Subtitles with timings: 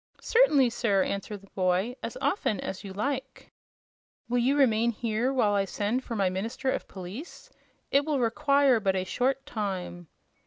[0.19, 3.51] "Certainly, sir," answered the boy; "as often as you like."
[4.27, 7.51] "Will you remain here while I send for my minister of police?
[7.91, 10.07] It will require but a short time."